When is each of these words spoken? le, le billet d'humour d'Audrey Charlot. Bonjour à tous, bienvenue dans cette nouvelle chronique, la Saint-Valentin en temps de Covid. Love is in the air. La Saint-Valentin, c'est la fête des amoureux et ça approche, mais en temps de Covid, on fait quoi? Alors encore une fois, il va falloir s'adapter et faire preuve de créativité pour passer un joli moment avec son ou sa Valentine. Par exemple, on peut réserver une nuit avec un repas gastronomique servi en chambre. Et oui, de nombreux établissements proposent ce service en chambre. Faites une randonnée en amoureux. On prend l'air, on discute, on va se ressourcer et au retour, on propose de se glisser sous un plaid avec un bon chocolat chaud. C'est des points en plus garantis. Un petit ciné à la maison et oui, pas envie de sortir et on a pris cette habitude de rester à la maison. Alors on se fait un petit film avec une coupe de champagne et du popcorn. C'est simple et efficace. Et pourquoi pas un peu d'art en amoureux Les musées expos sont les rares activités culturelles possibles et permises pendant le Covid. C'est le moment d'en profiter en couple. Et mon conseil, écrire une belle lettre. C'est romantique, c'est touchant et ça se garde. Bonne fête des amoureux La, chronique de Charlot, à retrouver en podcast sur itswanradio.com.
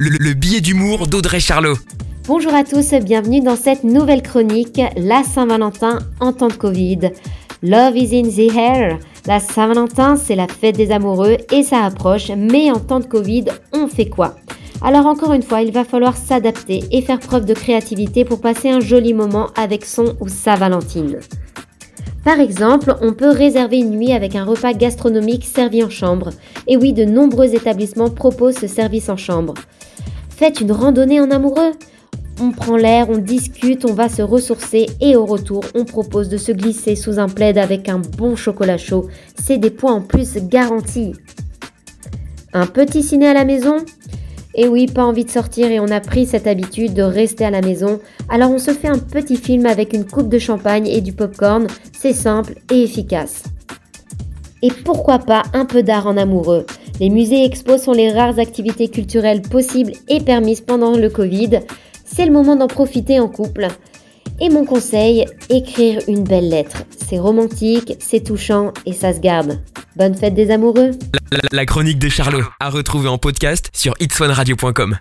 le, 0.00 0.10
le 0.10 0.32
billet 0.32 0.60
d'humour 0.60 1.08
d'Audrey 1.08 1.40
Charlot. 1.40 1.74
Bonjour 2.28 2.54
à 2.54 2.62
tous, 2.62 2.94
bienvenue 3.02 3.40
dans 3.40 3.56
cette 3.56 3.82
nouvelle 3.82 4.22
chronique, 4.22 4.80
la 4.96 5.24
Saint-Valentin 5.24 5.98
en 6.20 6.32
temps 6.32 6.46
de 6.46 6.52
Covid. 6.52 7.10
Love 7.64 7.96
is 7.96 8.16
in 8.16 8.28
the 8.28 8.54
air. 8.56 8.98
La 9.26 9.40
Saint-Valentin, 9.40 10.14
c'est 10.14 10.36
la 10.36 10.46
fête 10.46 10.76
des 10.76 10.92
amoureux 10.92 11.38
et 11.52 11.64
ça 11.64 11.84
approche, 11.84 12.30
mais 12.30 12.70
en 12.70 12.78
temps 12.78 13.00
de 13.00 13.06
Covid, 13.06 13.46
on 13.72 13.88
fait 13.88 14.08
quoi? 14.08 14.36
Alors 14.82 15.06
encore 15.06 15.32
une 15.32 15.42
fois, 15.42 15.62
il 15.62 15.72
va 15.72 15.84
falloir 15.84 16.16
s'adapter 16.16 16.84
et 16.92 17.02
faire 17.02 17.18
preuve 17.18 17.44
de 17.44 17.54
créativité 17.54 18.24
pour 18.24 18.40
passer 18.40 18.70
un 18.70 18.78
joli 18.78 19.14
moment 19.14 19.48
avec 19.56 19.84
son 19.84 20.16
ou 20.20 20.28
sa 20.28 20.54
Valentine. 20.54 21.18
Par 22.28 22.40
exemple, 22.40 22.94
on 23.00 23.14
peut 23.14 23.30
réserver 23.30 23.78
une 23.78 23.92
nuit 23.92 24.12
avec 24.12 24.36
un 24.36 24.44
repas 24.44 24.74
gastronomique 24.74 25.46
servi 25.46 25.82
en 25.82 25.88
chambre. 25.88 26.28
Et 26.66 26.76
oui, 26.76 26.92
de 26.92 27.06
nombreux 27.06 27.54
établissements 27.54 28.10
proposent 28.10 28.58
ce 28.58 28.66
service 28.66 29.08
en 29.08 29.16
chambre. 29.16 29.54
Faites 30.28 30.60
une 30.60 30.72
randonnée 30.72 31.22
en 31.22 31.30
amoureux. 31.30 31.72
On 32.38 32.50
prend 32.50 32.76
l'air, 32.76 33.08
on 33.08 33.16
discute, 33.16 33.86
on 33.86 33.94
va 33.94 34.10
se 34.10 34.20
ressourcer 34.20 34.88
et 35.00 35.16
au 35.16 35.24
retour, 35.24 35.64
on 35.74 35.86
propose 35.86 36.28
de 36.28 36.36
se 36.36 36.52
glisser 36.52 36.96
sous 36.96 37.18
un 37.18 37.30
plaid 37.30 37.56
avec 37.56 37.88
un 37.88 37.98
bon 37.98 38.36
chocolat 38.36 38.76
chaud. 38.76 39.08
C'est 39.42 39.56
des 39.56 39.70
points 39.70 39.94
en 39.94 40.02
plus 40.02 40.36
garantis. 40.36 41.14
Un 42.52 42.66
petit 42.66 43.02
ciné 43.02 43.28
à 43.28 43.32
la 43.32 43.46
maison 43.46 43.78
et 44.54 44.66
oui, 44.66 44.86
pas 44.86 45.04
envie 45.04 45.24
de 45.24 45.30
sortir 45.30 45.70
et 45.70 45.80
on 45.80 45.88
a 45.88 46.00
pris 46.00 46.26
cette 46.26 46.46
habitude 46.46 46.94
de 46.94 47.02
rester 47.02 47.44
à 47.44 47.50
la 47.50 47.60
maison. 47.60 48.00
Alors 48.28 48.50
on 48.50 48.58
se 48.58 48.72
fait 48.72 48.88
un 48.88 48.98
petit 48.98 49.36
film 49.36 49.66
avec 49.66 49.92
une 49.92 50.04
coupe 50.04 50.28
de 50.28 50.38
champagne 50.38 50.86
et 50.86 51.00
du 51.00 51.12
popcorn. 51.12 51.66
C'est 51.92 52.12
simple 52.12 52.54
et 52.72 52.82
efficace. 52.82 53.44
Et 54.62 54.70
pourquoi 54.84 55.18
pas 55.20 55.44
un 55.52 55.64
peu 55.64 55.82
d'art 55.82 56.06
en 56.06 56.16
amoureux 56.16 56.66
Les 56.98 57.10
musées 57.10 57.44
expos 57.44 57.82
sont 57.82 57.92
les 57.92 58.10
rares 58.10 58.38
activités 58.38 58.88
culturelles 58.88 59.42
possibles 59.42 59.92
et 60.08 60.20
permises 60.20 60.62
pendant 60.62 60.96
le 60.96 61.10
Covid. 61.10 61.60
C'est 62.04 62.26
le 62.26 62.32
moment 62.32 62.56
d'en 62.56 62.66
profiter 62.66 63.20
en 63.20 63.28
couple. 63.28 63.68
Et 64.40 64.50
mon 64.50 64.64
conseil, 64.64 65.26
écrire 65.50 66.00
une 66.08 66.24
belle 66.24 66.48
lettre. 66.48 66.84
C'est 67.08 67.18
romantique, 67.18 67.94
c'est 68.00 68.22
touchant 68.22 68.74
et 68.84 68.92
ça 68.92 69.14
se 69.14 69.20
garde. 69.20 69.60
Bonne 69.96 70.14
fête 70.14 70.34
des 70.34 70.50
amoureux 70.50 70.90
La, 71.52 71.64
chronique 71.64 71.98
de 71.98 72.10
Charlot, 72.10 72.44
à 72.60 72.68
retrouver 72.68 73.08
en 73.08 73.16
podcast 73.16 73.70
sur 73.72 73.94
itswanradio.com. 73.98 74.94